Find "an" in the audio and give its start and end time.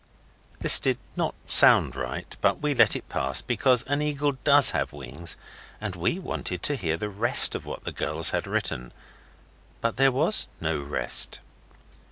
3.83-4.01